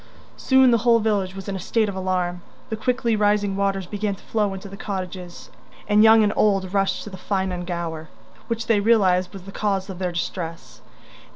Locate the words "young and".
6.03-6.33